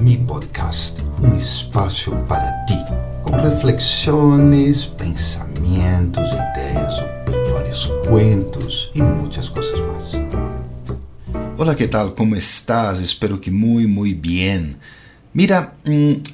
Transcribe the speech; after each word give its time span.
mi 0.00 0.16
podcast, 0.16 1.02
um 1.22 1.36
espaço 1.36 2.10
para 2.26 2.64
ti, 2.64 2.74
com 3.22 3.32
reflexões, 3.32 4.86
pensamentos, 4.86 6.30
ideias, 6.32 6.98
opiniões, 7.00 7.86
cuentos 8.08 8.90
e 8.94 9.02
muitas 9.02 9.50
coisas 9.50 9.78
mais. 9.80 10.12
Olá, 11.58 11.74
que 11.74 11.86
tal? 11.86 12.12
Como 12.12 12.34
estás? 12.34 12.98
Espero 12.98 13.36
que 13.36 13.50
muito, 13.50 13.90
muito 13.90 14.26
bem. 14.26 14.74
Mira, 15.34 15.74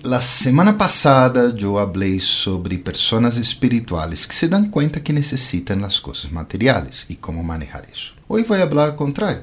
la 0.05 0.21
semana 0.21 0.73
passada 0.73 1.53
eu 1.61 1.75
falei 1.75 2.21
sobre 2.21 2.79
pessoas 2.79 3.37
espirituais 3.37 4.25
que 4.25 4.35
se 4.35 4.46
dão 4.46 4.71
conta 4.71 5.01
que 5.01 5.12
necessitam 5.12 5.85
as 5.85 5.98
coisas 5.98 6.30
materiais 6.30 7.05
e 7.11 7.17
como 7.17 7.43
manejar 7.43 7.83
isso. 7.93 8.14
Hoje 8.29 8.45
vou 8.45 8.57
falar 8.57 8.87
ao 8.87 8.95
contrário. 8.95 9.43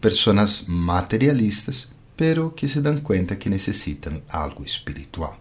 Pessoas 0.00 0.64
materialistas, 0.66 1.93
pero 2.16 2.50
que 2.50 2.68
se 2.68 2.80
dão 2.80 3.00
conta 3.00 3.36
que 3.36 3.50
necessitam 3.50 4.22
algo 4.28 4.64
espiritual. 4.64 5.38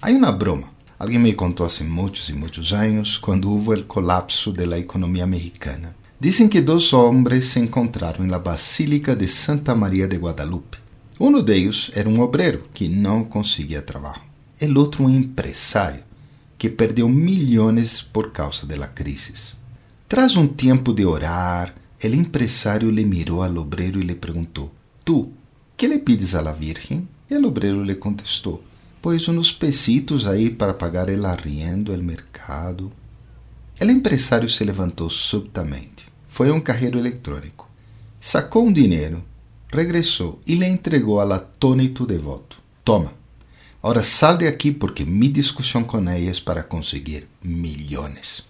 Há 0.00 0.10
uma 0.10 0.32
broma. 0.32 0.70
Alguém 0.98 1.18
me 1.18 1.32
contou 1.32 1.66
há 1.66 1.84
muitos 1.84 2.28
e 2.28 2.32
muitos 2.32 2.72
anos, 2.72 3.18
quando 3.18 3.50
houve 3.50 3.80
o 3.80 3.84
colapso 3.84 4.52
da 4.52 4.78
economia 4.78 5.26
mexicana. 5.26 5.96
Dizem 6.20 6.48
que 6.48 6.60
dois 6.60 6.92
homens 6.92 7.46
se 7.46 7.58
encontraram 7.58 8.24
na 8.24 8.38
Basílica 8.38 9.16
de 9.16 9.26
Santa 9.26 9.74
Maria 9.74 10.06
de 10.06 10.16
Guadalupe. 10.16 10.78
Um 11.18 11.42
deles 11.42 11.90
era 11.94 12.08
um 12.08 12.20
obreiro 12.20 12.64
que 12.72 12.88
não 12.88 13.24
conseguia 13.24 13.82
trabalho. 13.82 14.22
O 14.60 14.78
outro 14.78 15.04
um 15.04 15.10
empresário 15.10 16.04
que 16.56 16.68
perdeu 16.70 17.08
milhões 17.08 18.00
por 18.00 18.30
causa 18.30 18.64
da 18.64 18.86
crise. 18.86 19.34
Tras 20.08 20.36
um 20.36 20.46
tempo 20.46 20.92
de 20.92 21.04
orar, 21.04 21.74
o 22.04 22.06
empresário 22.06 22.88
lhe 22.88 23.04
mirou 23.04 23.42
ao 23.42 23.56
obreiro 23.56 23.98
e 23.98 24.04
lhe 24.04 24.14
perguntou: 24.14 24.72
Tu, 25.04 25.32
que 25.76 25.88
lhe 25.88 25.98
pides 25.98 26.34
à 26.34 26.52
Virgem? 26.52 27.08
E 27.30 27.34
o 27.34 27.46
obreiro 27.46 27.82
lhe 27.82 27.94
contestou: 27.94 28.62
Pois 29.00 29.26
uns 29.28 29.52
pesitos 29.52 30.26
aí 30.26 30.50
para 30.50 30.74
pagar 30.74 31.08
el 31.10 31.24
arriendo, 31.24 31.92
el 31.92 32.02
mercado. 32.02 32.92
O 33.80 33.84
empresário 33.84 34.48
se 34.48 34.64
levantou 34.64 35.10
subitamente. 35.10 36.06
Foi 36.28 36.50
a 36.50 36.54
um 36.54 36.60
carreiro 36.60 36.98
eletrônico. 36.98 37.68
Sacou 38.20 38.64
um 38.64 38.72
dinheiro 38.72 39.24
regressou 39.72 40.40
e 40.46 40.54
lhe 40.54 40.66
entregou 40.66 41.18
al 41.18 41.32
atónito 41.32 42.06
devoto. 42.06 42.58
Toma, 42.84 43.14
agora 43.82 44.02
sal 44.02 44.36
de 44.36 44.46
aqui 44.46 44.70
porque 44.70 45.04
mi 45.04 45.28
discussão 45.28 45.82
com 45.82 46.08
é 46.08 46.32
para 46.44 46.62
conseguir 46.62 47.26
milhões. 47.42 48.44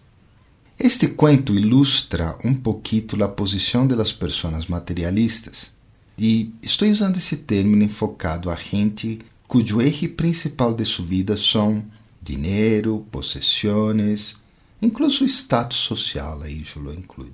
Este 0.79 1.07
cuento 1.09 1.55
ilustra 1.55 2.37
um 2.45 2.55
pouquito 2.55 3.23
a 3.23 3.29
posição 3.29 3.87
das 3.87 4.13
pessoas 4.13 4.67
materialistas 4.67 5.71
e 6.19 6.53
estou 6.63 6.89
usando 6.89 7.17
esse 7.17 7.37
termo 7.39 7.83
enfocado 7.83 8.51
a 8.51 8.55
gente 8.55 9.21
cujo 9.49 9.81
eje 9.81 10.09
principal 10.09 10.73
de 10.75 10.85
sua 10.85 11.05
vida 11.05 11.37
são 11.37 11.85
dinheiro, 12.23 13.07
possessões, 13.11 14.37
incluso 14.81 15.25
status 15.25 15.79
social, 15.79 16.43
aí 16.43 16.65
eu 16.75 16.83
lo 16.83 16.95
incluo. 16.95 17.31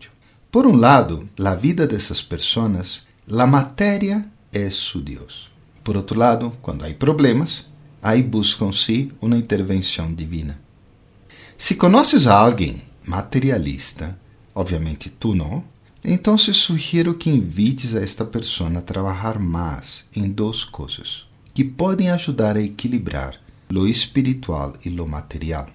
Por 0.50 0.66
um 0.66 0.76
lado, 0.76 1.28
a 1.38 1.54
vida 1.54 1.86
dessas 1.86 2.22
pessoas 2.22 3.02
La 3.30 3.46
matéria 3.46 4.26
é 4.50 4.70
su 4.70 5.02
Deus. 5.02 5.50
Por 5.84 5.96
outro 5.96 6.18
lado, 6.18 6.56
quando 6.62 6.84
há 6.84 6.94
problemas, 6.94 7.66
aí 8.02 8.22
buscam-se 8.22 9.12
uma 9.20 9.36
intervenção 9.36 10.14
divina. 10.14 10.58
Se 11.56 11.74
conheces 11.74 12.26
a 12.26 12.38
alguém 12.38 12.82
materialista, 13.06 14.18
obviamente 14.54 15.10
tu 15.10 15.34
não, 15.34 15.62
então 16.04 16.38
sugiro 16.38 17.14
que 17.14 17.30
invites 17.30 17.94
a 17.94 18.00
esta 18.00 18.24
pessoa 18.24 18.70
a 18.78 18.82
trabalhar 18.82 19.38
mais 19.38 20.04
em 20.14 20.28
duas 20.28 20.64
coisas 20.64 21.26
que 21.52 21.64
podem 21.64 22.10
ajudar 22.10 22.56
a 22.56 22.62
equilibrar 22.62 23.34
lo 23.70 23.86
espiritual 23.86 24.74
e 24.84 24.88
lo 24.88 25.06
material. 25.06 25.68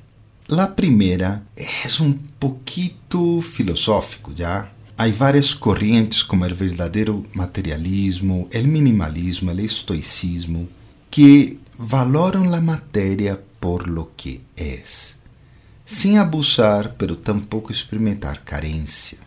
La 0.47 0.67
primeira 0.67 1.43
é 1.55 2.01
um 2.01 2.13
pouquito 2.39 3.41
filosófico, 3.41 4.33
já 4.35 4.69
Há 4.95 5.07
várias 5.07 5.55
correntes, 5.55 6.21
como 6.21 6.45
o 6.45 6.55
verdadeiro 6.55 7.25
materialismo, 7.33 8.47
o 8.53 8.67
minimalismo, 8.67 9.51
o 9.51 9.59
estoicismo, 9.59 10.69
que 11.09 11.59
valoram 11.77 12.53
a 12.53 12.61
matéria 12.61 13.41
por 13.59 13.87
lo 13.87 14.11
que 14.15 14.41
é, 14.55 14.83
sem 15.83 16.19
abusar, 16.19 16.95
pero 16.97 17.15
tampouco 17.15 17.71
experimentar 17.71 18.43
carência. 18.43 19.17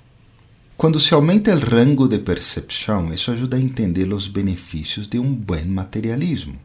Quando 0.77 1.01
se 1.01 1.15
aumenta 1.15 1.57
o 1.57 1.59
rango 1.59 2.07
de 2.07 2.19
percepção, 2.19 3.11
isso 3.11 3.31
ajuda 3.31 3.57
a 3.57 3.61
entender 3.61 4.13
os 4.13 4.29
benefícios 4.29 5.07
de 5.07 5.19
um 5.19 5.35
bom 5.35 5.65
materialismo. 5.65 6.59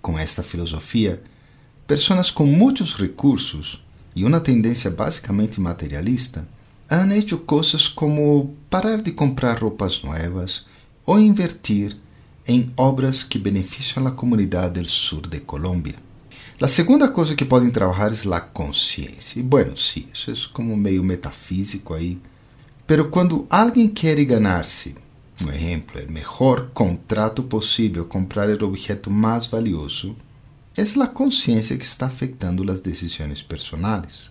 Com 0.00 0.18
esta 0.18 0.42
filosofia, 0.42 1.22
pessoas 1.86 2.30
com 2.30 2.46
muitos 2.46 2.94
recursos 2.94 3.84
e 4.16 4.24
uma 4.24 4.40
tendência 4.40 4.90
basicamente 4.90 5.60
materialista 5.60 6.48
han 6.88 7.12
hecho 7.12 7.40
coisas 7.40 7.88
como 7.88 8.56
parar 8.70 9.02
de 9.02 9.12
comprar 9.12 9.62
roupas 9.62 10.02
novas 10.02 10.64
ou 11.04 11.20
invertir 11.20 11.94
em 12.48 12.72
obras 12.74 13.22
que 13.22 13.38
beneficiam 13.38 14.06
a 14.06 14.12
comunidade 14.12 14.80
do 14.80 14.88
sul 14.88 15.20
de 15.20 15.40
Colômbia. 15.40 15.96
A 16.58 16.68
segunda 16.68 17.08
coisa 17.08 17.34
que 17.34 17.44
podem 17.44 17.70
trabalhar 17.70 18.12
é 18.12 18.34
a 18.34 18.40
consciência. 18.40 19.40
E 19.40 19.42
bueno, 19.42 19.76
sí, 19.76 20.08
isso 20.14 20.30
é 20.30 20.34
como 20.54 20.74
meio 20.74 21.04
metafísico 21.04 21.92
aí. 21.92 22.18
Pero 22.86 23.10
quando 23.10 23.46
alguém 23.48 23.88
quer 23.88 24.22
ganhar-se, 24.24 24.94
um 25.40 25.48
exemplo, 25.48 26.00
o 26.02 26.12
melhor 26.12 26.70
contrato 26.74 27.42
possível, 27.42 28.04
comprar 28.04 28.48
o 28.48 28.66
objeto 28.66 29.10
mais 29.10 29.46
valioso, 29.46 30.16
é 30.76 30.82
a 30.82 31.06
consciência 31.06 31.76
que 31.76 31.84
está 31.84 32.06
afetando 32.06 32.70
as 32.70 32.80
decisões 32.80 33.42
personais. 33.42 34.30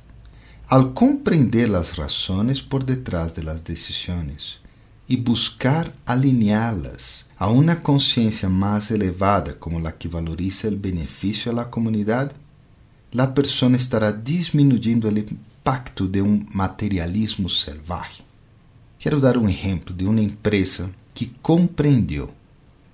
Al 0.67 0.93
comprender 0.93 1.69
las 1.69 1.97
razones 1.97 2.61
por 2.61 2.83
detrás 2.83 3.35
de 3.35 3.43
las 3.43 3.63
decisiones 3.63 4.59
y 5.07 5.17
buscar 5.17 5.93
alinearlas 6.05 7.27
a 7.37 7.47
una 7.47 7.83
conciencia 7.83 8.47
más 8.47 8.89
elevada 8.89 9.59
como 9.59 9.79
la 9.79 9.91
que 9.91 10.07
valoriza 10.07 10.67
el 10.67 10.77
beneficio 10.77 11.51
a 11.51 11.55
la 11.55 11.69
comunidad, 11.69 12.31
la 13.11 13.33
persona 13.33 13.77
estará 13.77 14.11
disminuyendo 14.11 15.09
el 15.09 15.17
impacto 15.19 16.07
de 16.07 16.21
un 16.21 16.47
materialismo 16.53 17.49
salvaje. 17.49 18.23
Quero 19.01 19.19
dar 19.19 19.35
um 19.35 19.49
exemplo 19.49 19.95
de 19.95 20.05
uma 20.05 20.21
empresa 20.21 20.87
que 21.11 21.31
compreendeu 21.41 22.29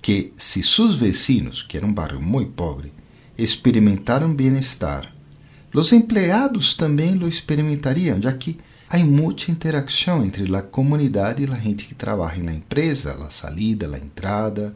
que 0.02 0.32
se 0.38 0.64
seus 0.64 0.96
vecinos, 0.96 1.62
que 1.62 1.76
era 1.76 1.86
um 1.86 1.92
bairro 1.92 2.22
muito 2.22 2.54
pobre, 2.54 2.94
experimentaram 3.38 4.34
bem-estar 4.34 5.14
Os 5.74 5.92
empregados 5.92 6.76
também 6.76 7.16
lo 7.16 7.28
experimentarían, 7.28 8.22
já 8.22 8.32
que 8.32 8.58
há 8.90 8.98
muita 9.00 9.52
interação 9.52 10.24
entre 10.24 10.56
a 10.56 10.62
comunidade 10.62 11.44
e 11.44 11.52
a 11.52 11.56
gente 11.56 11.86
que 11.86 11.94
trabalha 11.94 12.42
na 12.42 12.54
empresa, 12.54 13.12
a 13.12 13.30
salida, 13.30 13.94
a 13.94 14.00
entrada 14.00 14.74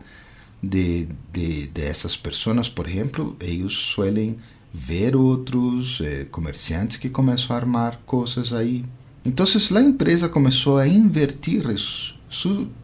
de, 0.61 1.07
de, 1.31 1.67
de 1.67 2.17
pessoas, 2.21 2.67
por 2.67 2.89
exemplo, 2.89 3.37
eles 3.39 3.71
suelen 3.71 4.35
ver 4.73 5.15
outros 5.15 6.01
eh, 6.01 6.25
comerciantes 6.29 6.97
que 6.97 7.09
começam 7.09 7.55
a 7.55 7.59
armar 7.59 8.01
coisas 8.05 8.51
aí. 8.51 8.83
Então, 9.23 9.45
a 9.45 9.81
empresa 9.81 10.27
começou 10.27 10.77
a 10.77 10.87
invertir 10.87 11.63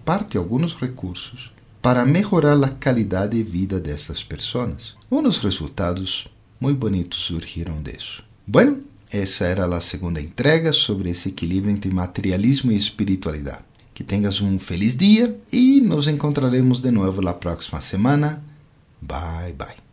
parte, 0.05 0.37
alguns 0.37 0.73
recursos, 0.73 1.51
para 1.81 2.05
melhorar 2.05 2.61
a 2.63 2.69
qualidade 2.69 3.37
de 3.37 3.43
vida 3.43 3.79
dessas 3.79 4.23
pessoas. 4.23 4.93
Dos 5.09 5.39
resultados 5.39 6.27
muy 6.59 6.73
bonitos 6.73 7.19
surgiram 7.19 7.81
disso. 7.81 8.23
Bueno, 8.45 8.81
essa 9.11 9.45
era 9.45 9.65
a 9.65 9.81
segunda 9.81 10.21
entrega 10.21 10.73
sobre 10.73 11.09
esse 11.09 11.29
equilíbrio 11.29 11.73
entre 11.73 11.93
materialismo 11.93 12.71
e 12.71 12.77
espiritualidade. 12.77 13.65
Que 13.93 14.03
tenhas 14.03 14.41
um 14.41 14.59
feliz 14.59 14.95
dia 14.95 15.35
e 15.51 15.81
nos 15.81 16.07
encontraremos 16.07 16.81
de 16.81 16.91
novo 16.91 17.21
na 17.21 17.33
próxima 17.33 17.81
semana. 17.81 18.43
Bye 19.01 19.53
bye. 19.53 19.86